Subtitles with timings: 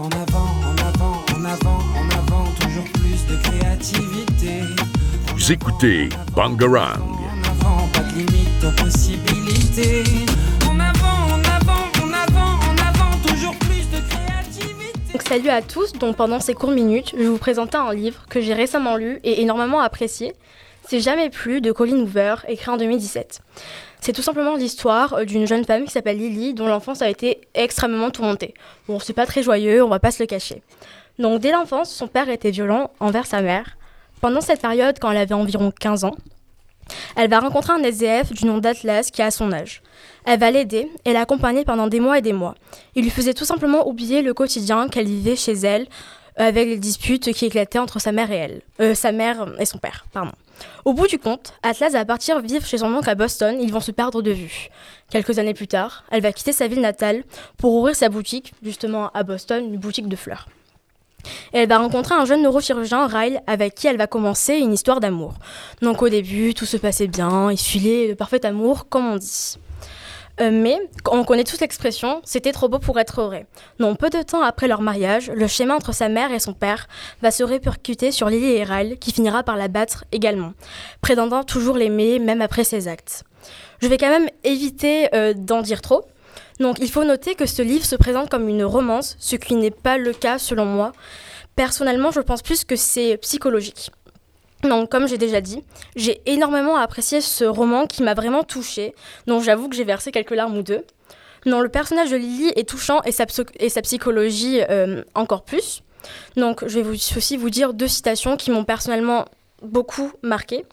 [0.00, 4.60] En avant, en avant, en avant, en avant, toujours plus de créativité.
[5.34, 7.00] Vous écoutez Bangarang.
[7.00, 10.04] En avant, pas de limite aux possibilités.
[10.68, 15.12] En avant, en avant, en avant, en avant, toujours plus de créativité.
[15.12, 18.24] Donc, salut à tous, donc pendant ces courtes minutes, je vais vous présenter un livre
[18.30, 20.32] que j'ai récemment lu et énormément apprécié.
[20.90, 23.42] C'est Jamais plus de Colin Hoover, écrit en 2017.
[24.00, 27.42] C'est tout simplement l'histoire euh, d'une jeune femme qui s'appelle Lily, dont l'enfance a été
[27.52, 28.54] extrêmement tourmentée.
[28.88, 30.62] Bon, c'est pas très joyeux, on va pas se le cacher.
[31.18, 33.76] Donc, dès l'enfance, son père était violent envers sa mère.
[34.22, 36.16] Pendant cette période, quand elle avait environ 15 ans,
[37.16, 39.82] elle va rencontrer un SDF du nom d'Atlas qui a son âge.
[40.24, 42.54] Elle va l'aider et l'accompagner pendant des mois et des mois.
[42.94, 45.86] Il lui faisait tout simplement oublier le quotidien qu'elle vivait chez elle
[46.38, 48.62] avec les disputes qui éclataient entre sa mère et elle.
[48.80, 50.32] Euh, sa mère et son père, pardon.
[50.84, 53.80] Au bout du compte, Atlas va partir vivre chez son oncle à Boston, ils vont
[53.80, 54.68] se perdre de vue.
[55.10, 57.24] Quelques années plus tard, elle va quitter sa ville natale
[57.56, 60.48] pour ouvrir sa boutique, justement à Boston, une boutique de fleurs.
[61.52, 65.34] Elle va rencontrer un jeune neurochirurgien, Ryle, avec qui elle va commencer une histoire d'amour.
[65.82, 69.58] Donc au début, tout se passait bien, il filait le parfait amour, comme on dit.
[70.40, 70.78] Euh, mais
[71.10, 73.46] on connaît tous l'expression c'était trop beau pour être vrai.
[73.78, 76.86] Non, peu de temps après leur mariage, le schéma entre sa mère et son père
[77.22, 80.52] va se répercuter sur Lily Ryle, qui finira par la battre également,
[81.00, 83.24] prétendant toujours l'aimer même après ses actes.
[83.80, 86.04] Je vais quand même éviter euh, d'en dire trop.
[86.60, 89.70] Donc il faut noter que ce livre se présente comme une romance, ce qui n'est
[89.70, 90.92] pas le cas selon moi.
[91.56, 93.90] Personnellement, je pense plus que c'est psychologique.
[94.62, 95.62] Donc, comme j'ai déjà dit,
[95.94, 98.94] j'ai énormément apprécié ce roman qui m'a vraiment touchée.
[99.26, 100.84] Donc, j'avoue que j'ai versé quelques larmes ou deux.
[101.46, 103.24] Non, le personnage de Lily est touchant et sa,
[103.58, 105.82] et sa psychologie euh, encore plus.
[106.36, 109.26] Donc, je vais vous, aussi vous dire deux citations qui m'ont personnellement
[109.62, 110.64] beaucoup marqué.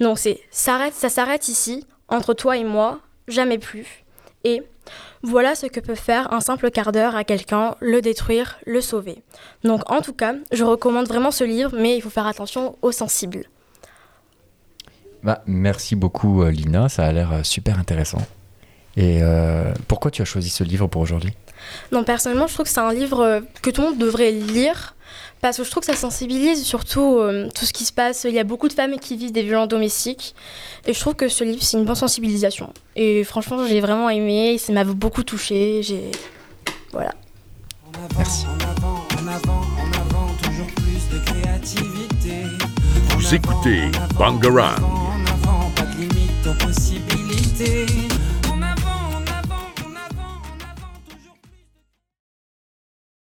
[0.00, 4.04] Donc, c'est ça s'arrête ici, entre toi et moi, jamais plus.
[4.44, 4.62] Et
[5.22, 9.22] voilà ce que peut faire un simple quart d'heure à quelqu'un, le détruire, le sauver.
[9.64, 12.92] Donc en tout cas, je recommande vraiment ce livre, mais il faut faire attention aux
[12.92, 13.44] sensibles.
[15.22, 18.18] Bah, merci beaucoup euh, Lina, ça a l'air euh, super intéressant.
[18.96, 21.32] Et euh, pourquoi tu as choisi ce livre pour aujourd'hui?
[21.92, 24.94] Non, personnellement, je trouve que c'est un livre que tout le monde devrait lire
[25.42, 28.24] parce que je trouve que ça sensibilise surtout euh, tout ce qui se passe.
[28.28, 30.36] Il y a beaucoup de femmes qui vivent des violences domestiques.
[30.86, 32.72] Et je trouve que ce livre, c'est une bonne sensibilisation.
[32.94, 34.56] Et franchement, j'ai vraiment aimé.
[34.58, 35.82] Ça m'a beaucoup touché.
[35.82, 36.12] J'ai.
[36.92, 37.12] Voilà.
[37.88, 38.46] En avant, Merci.
[38.46, 42.44] En avant, en avant, en avant, toujours plus de créativité.
[43.10, 44.80] Vous écoutez Bangarang.
[44.80, 47.86] En avant, pas de limite aux possibilités.